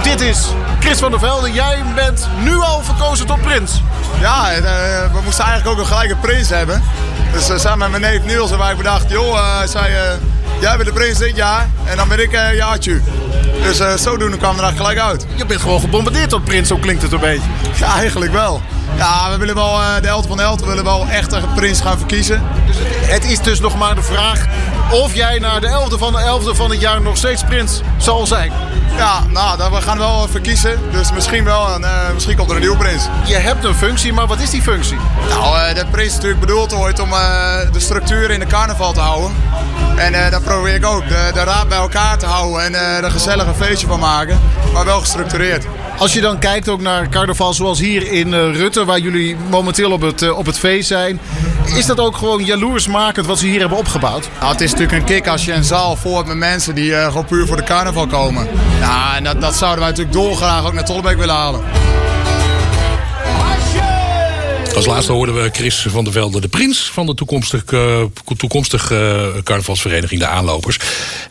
dit 0.02 0.20
is 0.20 0.46
Chris 0.80 0.98
van 0.98 1.10
der 1.10 1.20
Velde. 1.20 1.52
Jij 1.52 1.82
bent 1.94 2.28
nu 2.42 2.56
al 2.56 2.82
verkozen 2.82 3.26
tot 3.26 3.42
prins. 3.42 3.82
Ja, 4.20 4.50
we 5.12 5.20
moesten 5.24 5.44
eigenlijk 5.44 5.74
ook 5.74 5.84
een 5.84 5.92
gelijke 5.92 6.16
prins 6.16 6.48
hebben. 6.48 6.82
Dus 7.32 7.50
uh, 7.50 7.58
samen 7.58 7.90
met 7.90 8.00
mijn 8.00 8.12
neef 8.12 8.24
Niels 8.24 8.48
hebben 8.48 8.66
wij 8.66 8.76
bedacht, 8.76 9.10
joh, 9.10 9.34
uh, 9.34 9.68
zei, 9.68 9.92
jij 10.60 10.76
bent 10.76 10.88
de 10.88 10.92
prins 10.92 11.18
dit 11.18 11.36
jaar 11.36 11.68
en 11.84 11.96
dan 11.96 12.08
ben 12.08 12.22
ik 12.22 12.32
uh, 12.32 12.54
jaartje. 12.54 13.00
Dus 13.62 14.02
zodoende 14.02 14.36
kwam 14.36 14.58
er 14.58 14.72
gelijk 14.76 14.98
uit. 14.98 15.26
Je 15.34 15.46
bent 15.46 15.60
gewoon 15.60 15.80
gebombardeerd 15.80 16.28
tot 16.28 16.44
prins, 16.44 16.68
zo 16.68 16.76
klinkt 16.76 17.02
het 17.02 17.12
een 17.12 17.20
beetje. 17.20 17.48
Ja, 17.74 17.94
eigenlijk 17.96 18.32
wel. 18.32 18.62
Ja, 18.96 19.30
we 19.30 19.36
willen 19.36 19.54
wel, 19.54 19.80
uh, 19.80 19.86
de 20.00 20.08
11 20.08 20.26
van 20.26 20.36
de 20.36 20.42
11 20.42 20.60
willen 20.60 20.84
wel 20.84 21.06
echt 21.06 21.32
een 21.32 21.52
prins 21.54 21.80
gaan 21.80 21.98
verkiezen. 21.98 22.42
Dus 22.66 22.76
het 22.80 23.24
is 23.24 23.40
dus 23.40 23.60
nog 23.60 23.78
maar 23.78 23.94
de 23.94 24.02
vraag 24.02 24.46
of 24.90 25.14
jij 25.14 25.38
naar 25.38 25.60
de 25.60 25.66
11e 25.66 25.98
van 25.98 26.12
de 26.12 26.18
11e 26.18 26.56
van 26.56 26.70
het 26.70 26.80
jaar 26.80 27.00
nog 27.00 27.16
steeds 27.16 27.44
prins 27.44 27.80
zal 27.98 28.26
zijn. 28.26 28.52
Ja, 28.96 29.22
nou, 29.28 29.72
we 29.72 29.80
gaan 29.80 29.98
wel 29.98 30.28
verkiezen. 30.28 30.78
Dus 30.90 31.12
misschien 31.12 31.44
wel, 31.44 31.74
en, 31.74 31.80
uh, 31.80 31.90
misschien 32.14 32.36
komt 32.36 32.48
er 32.48 32.54
een 32.54 32.60
nieuwe 32.60 32.76
prins. 32.76 33.08
Je 33.24 33.34
hebt 33.34 33.64
een 33.64 33.74
functie, 33.74 34.12
maar 34.12 34.26
wat 34.26 34.40
is 34.40 34.50
die 34.50 34.62
functie? 34.62 34.96
Nou, 35.28 35.56
uh, 35.56 35.74
de 35.74 35.86
prins 35.90 36.08
is 36.08 36.14
natuurlijk 36.14 36.40
bedoeld 36.40 36.74
ooit 36.74 37.00
om 37.00 37.10
uh, 37.10 37.16
de 37.72 37.80
structuur 37.80 38.30
in 38.30 38.40
de 38.40 38.46
carnaval 38.46 38.92
te 38.92 39.00
houden. 39.00 39.32
En 39.96 40.30
dat 40.30 40.42
probeer 40.44 40.74
ik 40.74 40.86
ook. 40.86 41.08
De, 41.08 41.30
de, 41.34 41.44
raad 41.44 41.68
bij 41.68 41.78
elkaar 41.78 42.18
te 42.18 42.26
houden 42.26 42.64
en 42.64 42.74
er 42.74 43.04
een 43.04 43.10
gezellige 43.10 43.54
feestje 43.54 43.86
van 43.86 44.00
maken. 44.00 44.40
Maar 44.72 44.84
wel 44.84 45.00
gestructureerd. 45.00 45.66
Als 45.98 46.12
je 46.12 46.20
dan 46.20 46.38
kijkt 46.38 46.68
ook 46.68 46.80
naar 46.80 47.08
carnaval 47.08 47.54
zoals 47.54 47.78
hier 47.80 48.12
in 48.12 48.34
Rutte, 48.34 48.84
waar 48.84 48.98
jullie 48.98 49.36
momenteel 49.50 49.92
op 49.92 50.00
het, 50.00 50.30
op 50.30 50.46
het 50.46 50.58
feest 50.58 50.88
zijn. 50.88 51.20
Is 51.64 51.86
dat 51.86 52.00
ook 52.00 52.16
gewoon 52.16 52.44
jaloersmakend 52.44 53.26
wat 53.26 53.38
ze 53.38 53.46
hier 53.46 53.60
hebben 53.60 53.78
opgebouwd? 53.78 54.28
Nou, 54.40 54.52
het 54.52 54.60
is 54.60 54.70
natuurlijk 54.70 54.98
een 54.98 55.04
kick 55.04 55.28
als 55.28 55.44
je 55.44 55.52
een 55.52 55.64
zaal 55.64 55.96
vol 55.96 56.16
hebt 56.16 56.28
met 56.28 56.36
mensen 56.36 56.74
die 56.74 56.94
gewoon 56.94 57.24
puur 57.24 57.46
voor 57.46 57.56
de 57.56 57.62
carnaval 57.62 58.06
komen. 58.06 58.48
Ja, 58.80 59.16
en 59.16 59.24
dat, 59.24 59.40
dat 59.40 59.54
zouden 59.54 59.80
wij 59.80 59.88
natuurlijk 59.88 60.16
dolgraag 60.16 60.66
ook 60.66 60.72
naar 60.72 60.84
Tollebeek 60.84 61.18
willen 61.18 61.34
halen. 61.34 61.60
Als 64.74 64.86
laatste 64.86 65.12
hoorden 65.12 65.42
we 65.42 65.50
Chris 65.52 65.86
van 65.88 66.04
der 66.04 66.12
Velde, 66.12 66.40
de 66.40 66.48
prins 66.48 66.90
van 66.92 67.06
de 67.06 67.14
toekomstige, 67.14 68.10
toekomstige 68.36 69.40
carnavalsvereniging 69.44 70.20
De 70.20 70.26
Aanlopers. 70.26 70.78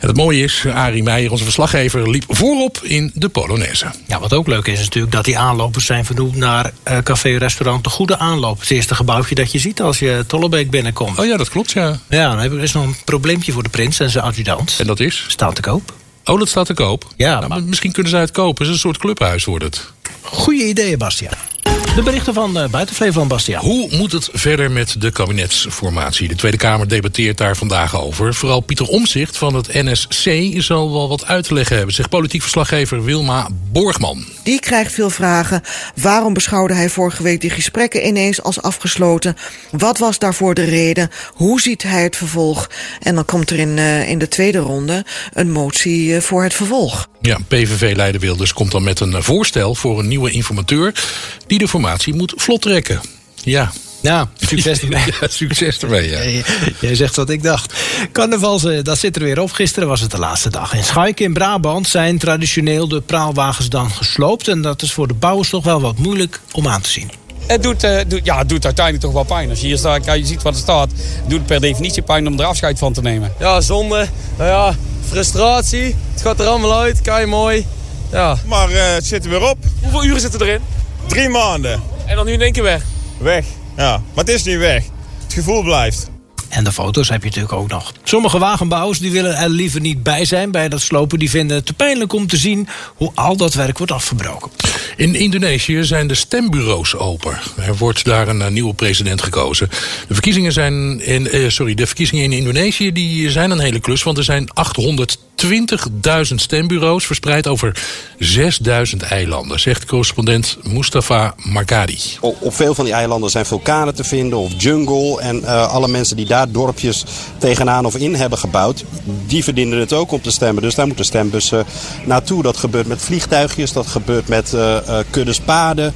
En 0.00 0.08
het 0.08 0.16
mooie 0.16 0.42
is, 0.42 0.64
Arie 0.74 1.02
Meijer, 1.02 1.30
onze 1.30 1.44
verslaggever, 1.44 2.10
liep 2.10 2.24
voorop 2.28 2.78
in 2.82 3.10
de 3.14 3.28
Polonaise. 3.28 3.86
Ja, 4.06 4.20
wat 4.20 4.32
ook 4.32 4.46
leuk 4.46 4.66
is, 4.66 4.78
natuurlijk 4.78 5.12
dat 5.12 5.24
die 5.24 5.38
aanlopers 5.38 5.86
zijn 5.86 6.04
vernoemd 6.04 6.36
naar 6.36 6.72
uh, 6.88 6.98
café-restaurant 6.98 7.84
De 7.84 7.90
Goede 7.90 8.18
Aanloop. 8.18 8.60
Het 8.60 8.70
eerste 8.70 8.94
gebouwtje 8.94 9.34
dat 9.34 9.52
je 9.52 9.58
ziet 9.58 9.80
als 9.80 9.98
je 9.98 10.24
Tollebeek 10.26 10.70
binnenkomt. 10.70 11.18
Oh 11.18 11.26
ja, 11.26 11.36
dat 11.36 11.48
klopt, 11.48 11.72
ja. 11.72 11.98
Ja, 12.08 12.36
dan 12.36 12.58
is 12.60 12.72
nog 12.72 12.84
een 12.84 12.96
probleempje 13.04 13.52
voor 13.52 13.62
de 13.62 13.68
prins 13.68 14.00
en 14.00 14.10
zijn 14.10 14.24
adjudant. 14.24 14.76
En 14.78 14.86
dat 14.86 15.00
is? 15.00 15.24
Staat 15.28 15.54
te 15.54 15.62
koop. 15.62 15.92
Oh, 16.24 16.38
dat 16.38 16.48
staat 16.48 16.66
te 16.66 16.74
koop? 16.74 17.06
Ja. 17.16 17.34
Nou, 17.34 17.48
maar 17.48 17.62
misschien 17.62 17.92
kunnen 17.92 18.10
zij 18.10 18.20
het 18.20 18.30
kopen. 18.30 18.64
Het 18.64 18.66
is 18.66 18.72
een 18.72 18.88
soort 18.88 18.98
clubhuis, 18.98 19.44
wordt 19.44 19.64
het. 19.64 19.92
Goeie 20.22 20.68
ideeën, 20.68 20.98
Bastiaan. 20.98 21.53
De 21.94 22.02
berichten 22.02 22.34
van 22.34 22.58
uh, 22.58 22.68
buiten 22.68 22.94
Flevoland, 22.94 23.28
Bastiaan. 23.28 23.64
Hoe 23.64 23.88
moet 23.96 24.12
het 24.12 24.28
verder 24.32 24.70
met 24.70 25.00
de 25.00 25.10
kabinetsformatie? 25.10 26.28
De 26.28 26.34
Tweede 26.34 26.56
Kamer 26.56 26.88
debatteert 26.88 27.38
daar 27.38 27.56
vandaag 27.56 28.00
over. 28.00 28.34
Vooral 28.34 28.60
Pieter 28.60 28.86
Omzicht 28.86 29.36
van 29.36 29.54
het 29.54 29.72
NSC 29.72 30.52
zal 30.62 30.92
wel 30.92 31.08
wat 31.08 31.26
uit 31.26 31.44
te 31.44 31.54
leggen 31.54 31.76
hebben, 31.76 31.94
zegt 31.94 32.08
politiek 32.08 32.40
verslaggever 32.40 33.04
Wilma 33.04 33.48
Borgman. 33.72 34.24
Die 34.42 34.60
krijgt 34.60 34.92
veel 34.92 35.10
vragen. 35.10 35.62
Waarom 36.00 36.32
beschouwde 36.32 36.74
hij 36.74 36.88
vorige 36.88 37.22
week 37.22 37.40
die 37.40 37.50
gesprekken 37.50 38.06
ineens 38.06 38.42
als 38.42 38.62
afgesloten? 38.62 39.36
Wat 39.70 39.98
was 39.98 40.18
daarvoor 40.18 40.54
de 40.54 40.64
reden? 40.64 41.10
Hoe 41.34 41.60
ziet 41.60 41.82
hij 41.82 42.02
het 42.02 42.16
vervolg? 42.16 42.70
En 43.00 43.14
dan 43.14 43.24
komt 43.24 43.50
er 43.50 43.58
in, 43.58 43.76
uh, 43.76 44.08
in 44.08 44.18
de 44.18 44.28
tweede 44.28 44.58
ronde 44.58 45.04
een 45.32 45.52
motie 45.52 46.08
uh, 46.08 46.20
voor 46.20 46.42
het 46.42 46.54
vervolg. 46.54 47.08
Ja, 47.20 47.38
PVV-leider 47.48 48.20
Wilders 48.20 48.52
komt 48.52 48.70
dan 48.70 48.82
met 48.82 49.00
een 49.00 49.22
voorstel 49.22 49.74
voor 49.74 49.98
een 49.98 50.08
nieuwe 50.08 50.30
informateur 50.30 51.04
die 51.46 51.58
de 51.58 51.68
formatie 51.68 51.82
moet 52.14 52.32
vlot 52.36 52.62
trekken. 52.62 53.00
Ja, 53.34 53.72
ja, 54.00 54.28
succes 54.36 54.80
ermee. 54.80 55.04
ja, 55.20 55.28
succes 55.28 55.78
ermee, 55.78 56.10
ja. 56.10 56.42
Jij 56.80 56.94
zegt 56.94 57.16
wat 57.16 57.30
ik 57.30 57.42
dacht. 57.42 57.74
Carnaval, 58.12 58.82
dat 58.82 58.98
zit 58.98 59.16
er 59.16 59.22
weer 59.22 59.40
op. 59.40 59.52
Gisteren 59.52 59.88
was 59.88 60.00
het 60.00 60.10
de 60.10 60.18
laatste 60.18 60.50
dag. 60.50 60.74
In 60.74 60.84
Schaik 60.84 61.20
in 61.20 61.32
Brabant 61.32 61.88
zijn 61.88 62.18
traditioneel 62.18 62.88
de 62.88 63.00
praalwagens 63.00 63.68
dan 63.68 63.90
gesloopt. 63.90 64.48
En 64.48 64.62
dat 64.62 64.82
is 64.82 64.92
voor 64.92 65.08
de 65.08 65.14
bouwers 65.14 65.48
toch 65.48 65.64
wel 65.64 65.80
wat 65.80 65.98
moeilijk 65.98 66.40
om 66.52 66.68
aan 66.68 66.80
te 66.80 66.90
zien. 66.90 67.10
Het 67.46 67.62
doet, 67.62 67.84
uh, 67.84 68.00
doet, 68.06 68.20
ja, 68.24 68.38
het 68.38 68.48
doet 68.48 68.64
uiteindelijk 68.64 69.04
toch 69.04 69.14
wel 69.14 69.36
pijn. 69.36 69.50
Als 69.50 69.60
je 69.60 69.66
hier 69.66 69.78
staat, 69.78 70.04
je 70.04 70.26
ziet 70.26 70.42
wat 70.42 70.54
er 70.54 70.60
staat, 70.60 70.90
doet 71.26 71.38
het 71.38 71.46
per 71.46 71.60
definitie 71.60 72.02
pijn 72.02 72.26
om 72.26 72.40
er 72.40 72.46
afscheid 72.46 72.78
van 72.78 72.92
te 72.92 73.02
nemen. 73.02 73.32
Ja, 73.38 73.60
zonde. 73.60 74.08
Nou 74.38 74.50
ja, 74.50 74.76
frustratie. 75.08 75.96
Het 76.12 76.22
gaat 76.22 76.40
er 76.40 76.46
allemaal 76.46 76.80
uit, 76.80 77.00
kei 77.00 77.26
mooi. 77.26 77.66
Ja. 78.12 78.36
Maar 78.46 78.70
uh, 78.70 78.94
het 78.94 79.06
zit 79.06 79.24
er 79.24 79.30
weer 79.30 79.48
op. 79.50 79.56
Hoeveel 79.82 80.04
uren 80.04 80.20
zitten 80.20 80.40
erin? 80.40 80.60
Drie 81.06 81.28
maanden. 81.28 81.82
En 82.06 82.16
dan 82.16 82.26
nu 82.26 82.32
in 82.32 82.40
één 82.40 82.52
keer 82.52 82.62
weg? 82.62 82.84
Weg, 83.18 83.44
ja. 83.76 83.90
Maar 84.14 84.24
het 84.24 84.28
is 84.28 84.42
niet 84.42 84.58
weg. 84.58 84.84
Het 85.22 85.32
gevoel 85.32 85.62
blijft. 85.62 86.10
En 86.54 86.64
de 86.64 86.72
foto's 86.72 87.08
heb 87.08 87.20
je 87.20 87.26
natuurlijk 87.26 87.54
ook 87.54 87.68
nog. 87.68 87.92
Sommige 88.04 88.38
wagenbouwers 88.38 88.98
die 88.98 89.10
willen 89.10 89.36
er 89.36 89.48
liever 89.48 89.80
niet 89.80 90.02
bij 90.02 90.24
zijn 90.24 90.50
bij 90.50 90.68
dat 90.68 90.80
slopen. 90.80 91.18
Die 91.18 91.30
vinden 91.30 91.56
het 91.56 91.66
te 91.66 91.72
pijnlijk 91.72 92.12
om 92.12 92.26
te 92.26 92.36
zien 92.36 92.68
hoe 92.94 93.10
al 93.14 93.36
dat 93.36 93.54
werk 93.54 93.78
wordt 93.78 93.92
afgebroken. 93.92 94.50
In 94.96 95.14
Indonesië 95.14 95.84
zijn 95.84 96.06
de 96.06 96.14
stembureaus 96.14 96.96
open. 96.96 97.38
Er 97.56 97.76
wordt 97.76 98.04
daar 98.04 98.28
een 98.28 98.52
nieuwe 98.52 98.74
president 98.74 99.22
gekozen. 99.22 99.68
De 100.08 100.14
verkiezingen, 100.14 100.52
zijn 100.52 101.00
in, 101.00 101.30
eh, 101.30 101.48
sorry, 101.48 101.74
de 101.74 101.86
verkiezingen 101.86 102.24
in 102.24 102.32
Indonesië 102.32 102.92
die 102.92 103.30
zijn 103.30 103.50
een 103.50 103.58
hele 103.58 103.80
klus. 103.80 104.02
Want 104.02 104.18
er 104.18 104.24
zijn 104.24 104.48
820.000 104.54 106.40
stembureaus 106.40 107.06
verspreid 107.06 107.46
over 107.46 107.82
6.000 108.18 109.02
eilanden. 109.02 109.60
Zegt 109.60 109.84
correspondent 109.84 110.56
Mustafa 110.62 111.34
Markadi. 111.36 111.98
Op 112.20 112.54
veel 112.54 112.74
van 112.74 112.84
die 112.84 112.94
eilanden 112.94 113.30
zijn 113.30 113.46
vulkanen 113.46 113.94
te 113.94 114.04
vinden 114.04 114.38
of 114.38 114.52
jungle. 114.56 115.20
En 115.20 115.40
uh, 115.40 115.68
alle 115.68 115.88
mensen 115.88 116.16
die 116.16 116.26
daar 116.26 116.43
dorpjes 116.52 117.04
tegenaan 117.38 117.84
of 117.84 117.96
in 117.96 118.14
hebben 118.14 118.38
gebouwd... 118.38 118.84
die 119.26 119.44
verdienen 119.44 119.78
het 119.78 119.92
ook 119.92 120.12
om 120.12 120.20
te 120.20 120.30
stemmen. 120.30 120.62
Dus 120.62 120.74
daar 120.74 120.86
moeten 120.86 121.04
stembussen 121.04 121.64
naartoe. 122.04 122.42
Dat 122.42 122.56
gebeurt 122.56 122.86
met 122.86 123.02
vliegtuigjes, 123.02 123.72
dat 123.72 123.86
gebeurt 123.86 124.28
met 124.28 124.52
uh, 124.52 124.78
kuddes 125.10 125.40
paden... 125.40 125.94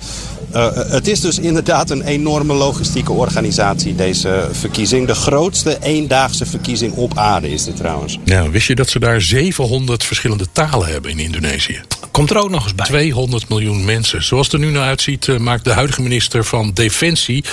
Uh, 0.55 0.69
het 0.75 1.09
is 1.09 1.21
dus 1.21 1.39
inderdaad 1.39 1.91
een 1.91 2.03
enorme 2.03 2.55
logistieke 2.55 3.13
organisatie, 3.13 3.95
deze 3.95 4.49
verkiezing. 4.53 5.07
De 5.07 5.15
grootste 5.15 5.79
eendaagse 5.83 6.47
verkiezing 6.47 6.93
op 6.93 7.19
aarde 7.19 7.51
is 7.51 7.65
dit 7.65 7.77
trouwens. 7.77 8.19
Ja, 8.25 8.51
wist 8.51 8.67
je 8.67 8.75
dat 8.75 8.89
ze 8.89 8.99
daar 8.99 9.21
700 9.21 10.05
verschillende 10.05 10.47
talen 10.53 10.89
hebben 10.89 11.11
in 11.11 11.19
Indonesië? 11.19 11.81
Komt 12.11 12.31
er 12.31 12.39
ook 12.39 12.51
nog 12.51 12.63
eens 12.63 12.75
bij. 12.75 12.87
200 12.87 13.49
miljoen 13.49 13.85
mensen. 13.85 14.23
Zoals 14.23 14.47
het 14.47 14.55
er 14.55 14.67
nu 14.67 14.71
naar 14.71 14.87
uitziet, 14.87 15.39
maakt 15.39 15.65
de 15.65 15.73
huidige 15.73 16.03
minister 16.03 16.45
van 16.45 16.71
Defensie... 16.75 17.45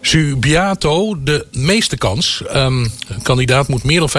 Subiato 0.00 1.22
de 1.22 1.46
meeste 1.52 1.96
kans. 1.96 2.42
Um, 2.54 2.92
een 3.08 3.22
kandidaat 3.22 3.68
moet 3.68 3.84
meer 3.84 4.00
dan 4.00 4.10
50% 4.10 4.12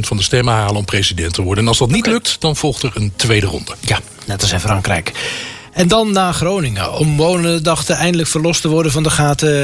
van 0.00 0.16
de 0.16 0.22
stemmen 0.22 0.54
halen 0.54 0.76
om 0.76 0.84
president 0.84 1.34
te 1.34 1.42
worden. 1.42 1.62
En 1.64 1.68
als 1.68 1.78
dat 1.78 1.90
niet 1.90 2.06
lukt, 2.06 2.40
dan 2.40 2.56
volgt 2.56 2.82
er 2.82 2.92
een 2.94 3.12
tweede 3.16 3.46
ronde. 3.46 3.74
Ja, 3.80 4.00
net 4.26 4.42
als 4.42 4.52
in 4.52 4.60
Frankrijk. 4.60 5.12
En 5.74 5.88
dan 5.88 6.12
naar 6.12 6.34
Groningen. 6.34 6.92
Omwonenden 6.92 7.62
dachten 7.62 7.96
eindelijk 7.96 8.28
verlost 8.28 8.60
te 8.60 8.68
worden 8.68 8.92
van 8.92 9.02
de 9.02 9.10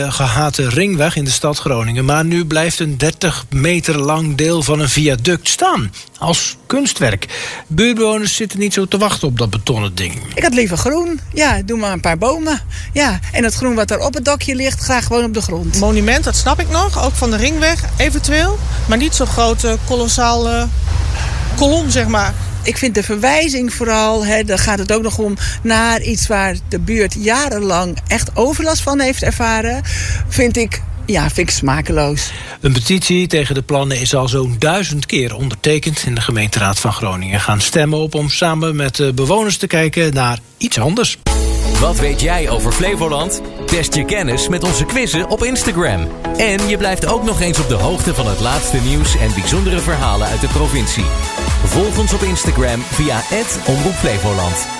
gehate 0.08 0.68
ringweg 0.68 1.16
in 1.16 1.24
de 1.24 1.30
stad 1.30 1.58
Groningen. 1.58 2.04
Maar 2.04 2.24
nu 2.24 2.44
blijft 2.44 2.78
een 2.78 2.98
30 2.98 3.46
meter 3.50 3.98
lang 3.98 4.36
deel 4.36 4.62
van 4.62 4.80
een 4.80 4.88
viaduct 4.88 5.48
staan. 5.48 5.92
Als 6.18 6.56
kunstwerk. 6.66 7.26
Buurtbewoners 7.66 8.34
zitten 8.34 8.58
niet 8.58 8.74
zo 8.74 8.86
te 8.86 8.98
wachten 8.98 9.28
op 9.28 9.38
dat 9.38 9.50
betonnen 9.50 9.94
ding. 9.94 10.14
Ik 10.34 10.42
had 10.42 10.54
liever 10.54 10.76
groen. 10.76 11.20
Ja, 11.34 11.62
doe 11.62 11.78
maar 11.78 11.92
een 11.92 12.00
paar 12.00 12.18
bomen. 12.18 12.60
Ja, 12.92 13.18
en 13.32 13.44
het 13.44 13.54
groen 13.54 13.74
wat 13.74 13.90
er 13.90 13.98
op 13.98 14.14
het 14.14 14.24
dakje 14.24 14.54
ligt, 14.54 14.80
graag 14.80 15.06
gewoon 15.06 15.24
op 15.24 15.34
de 15.34 15.42
grond. 15.42 15.78
Monument, 15.78 16.24
dat 16.24 16.36
snap 16.36 16.60
ik 16.60 16.70
nog. 16.70 17.04
Ook 17.04 17.14
van 17.14 17.30
de 17.30 17.36
ringweg, 17.36 17.84
eventueel. 17.96 18.58
Maar 18.88 18.98
niet 18.98 19.14
zo'n 19.14 19.26
grote, 19.26 19.78
kolossale 19.86 20.68
kolom, 21.56 21.90
zeg 21.90 22.06
maar 22.06 22.34
ik 22.62 22.76
vind 22.76 22.94
de 22.94 23.02
verwijzing 23.02 23.74
vooral, 23.74 24.24
hè, 24.24 24.44
daar 24.44 24.58
gaat 24.58 24.78
het 24.78 24.92
ook 24.92 25.02
nog 25.02 25.18
om, 25.18 25.36
naar 25.62 26.02
iets 26.02 26.26
waar 26.26 26.56
de 26.68 26.78
buurt 26.78 27.14
jarenlang 27.18 27.98
echt 28.06 28.36
overlast 28.36 28.82
van 28.82 29.00
heeft 29.00 29.22
ervaren, 29.22 29.82
vind 30.28 30.56
ik 30.56 30.82
ja, 31.06 31.30
vind 31.30 31.48
ik 31.48 31.50
smakeloos. 31.50 32.30
Een 32.60 32.72
petitie 32.72 33.26
tegen 33.26 33.54
de 33.54 33.62
plannen 33.62 34.00
is 34.00 34.14
al 34.14 34.28
zo'n 34.28 34.56
duizend 34.58 35.06
keer 35.06 35.34
ondertekend 35.34 36.02
in 36.06 36.14
de 36.14 36.20
gemeenteraad 36.20 36.78
van 36.78 36.92
Groningen. 36.92 37.40
Gaan 37.40 37.60
stemmen 37.60 37.98
op 37.98 38.14
om 38.14 38.28
samen 38.28 38.76
met 38.76 38.96
de 38.96 39.12
bewoners 39.12 39.56
te 39.56 39.66
kijken 39.66 40.14
naar 40.14 40.38
iets 40.56 40.78
anders. 40.78 41.18
Wat 41.80 41.98
weet 41.98 42.20
jij 42.20 42.50
over 42.50 42.72
Flevoland? 42.72 43.40
Test 43.66 43.94
je 43.94 44.04
kennis 44.04 44.48
met 44.48 44.64
onze 44.64 44.84
quizzen 44.84 45.28
op 45.28 45.44
Instagram. 45.44 46.08
En 46.36 46.68
je 46.68 46.76
blijft 46.76 47.06
ook 47.06 47.24
nog 47.24 47.40
eens 47.40 47.60
op 47.60 47.68
de 47.68 47.74
hoogte 47.74 48.14
van 48.14 48.26
het 48.26 48.40
laatste 48.40 48.76
nieuws 48.76 49.16
en 49.16 49.34
bijzondere 49.34 49.80
verhalen 49.80 50.28
uit 50.28 50.40
de 50.40 50.48
provincie. 50.48 51.04
Volg 51.64 51.98
ons 51.98 52.14
op 52.14 52.22
Instagram 52.22 52.80
via 52.80 53.20
Omroep 53.66 53.94
Flevoland. 53.94 54.79